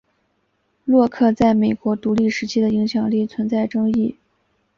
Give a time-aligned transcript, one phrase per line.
[0.83, 4.17] 洛克在美国独立时期的影响力存在争议。